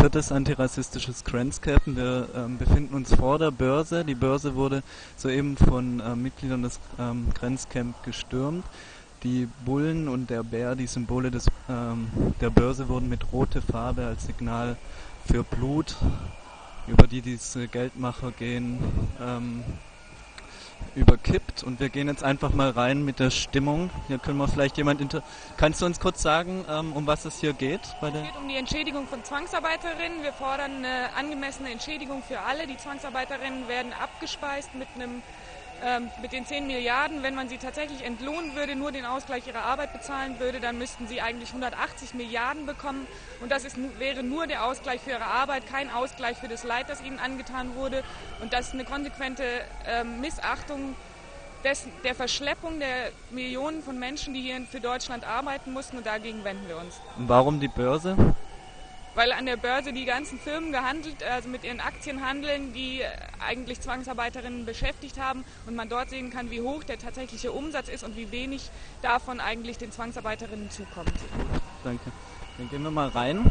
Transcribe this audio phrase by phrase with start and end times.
[0.00, 1.82] viertes antirassistisches Grenzcamp.
[1.84, 4.02] Wir ähm, befinden uns vor der Börse.
[4.02, 4.82] Die Börse wurde
[5.14, 8.64] soeben von äh, Mitgliedern des ähm, Grenzcamp gestürmt.
[9.24, 12.08] Die Bullen und der Bär, die Symbole des, ähm,
[12.40, 14.78] der Börse, wurden mit rote Farbe als Signal
[15.26, 15.96] für Blut,
[16.86, 18.78] über die diese Geldmacher gehen,
[19.20, 19.62] ähm,
[20.94, 23.90] überkippt und wir gehen jetzt einfach mal rein mit der Stimmung.
[24.08, 25.22] Hier können wir vielleicht jemand inter
[25.56, 27.80] Kannst du uns kurz sagen, ähm, um was es hier geht?
[27.82, 30.22] es geht um die Entschädigung von Zwangsarbeiterinnen.
[30.22, 32.66] Wir fordern eine angemessene Entschädigung für alle.
[32.66, 35.22] Die Zwangsarbeiterinnen werden abgespeist mit einem
[35.84, 39.62] ähm, mit den 10 Milliarden, wenn man sie tatsächlich entlohnen würde, nur den Ausgleich ihrer
[39.62, 43.06] Arbeit bezahlen würde, dann müssten sie eigentlich 180 Milliarden bekommen.
[43.40, 46.88] Und das ist, wäre nur der Ausgleich für ihre Arbeit, kein Ausgleich für das Leid,
[46.88, 48.02] das ihnen angetan wurde.
[48.40, 49.44] Und das ist eine konsequente
[49.86, 50.94] ähm, Missachtung
[51.64, 55.98] des, der Verschleppung der Millionen von Menschen, die hier für Deutschland arbeiten mussten.
[55.98, 57.00] Und dagegen wenden wir uns.
[57.16, 58.16] Warum die Börse?
[59.14, 63.02] Weil an der Börse die ganzen Firmen gehandelt, also mit ihren Aktien handeln, die
[63.44, 68.04] eigentlich Zwangsarbeiterinnen beschäftigt haben und man dort sehen kann, wie hoch der tatsächliche Umsatz ist
[68.04, 68.70] und wie wenig
[69.02, 71.12] davon eigentlich den Zwangsarbeiterinnen zukommt.
[71.82, 72.10] Danke.
[72.58, 73.50] Dann gehen wir mal rein.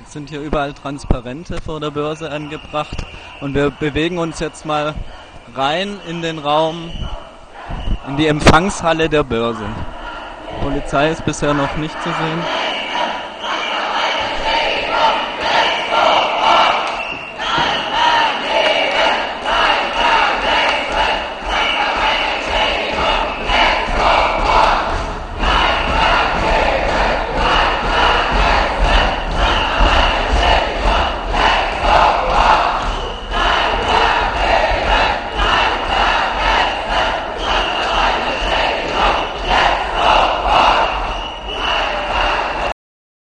[0.00, 3.04] Jetzt sind hier überall Transparente vor der Börse angebracht
[3.40, 4.94] und wir bewegen uns jetzt mal
[5.54, 6.90] rein in den Raum,
[8.08, 9.66] in die Empfangshalle der Börse.
[10.60, 12.48] Polizei ist bisher noch nicht zu sehen.